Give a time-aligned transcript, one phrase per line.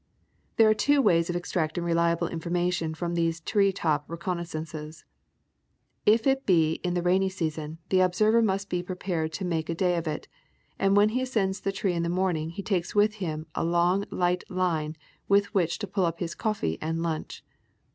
[0.55, 5.03] There ai'e two ways of extracting reliable information from these tree top reconnaissances.
[6.07, 9.75] If it be in the rainy season the observer must be prepared to make a
[9.75, 10.27] day of it,
[10.79, 14.03] and when he ascends the tree in the morning he takes with him a long
[14.09, 14.95] light line
[15.29, 17.43] with which to pull up his coffee and lunch.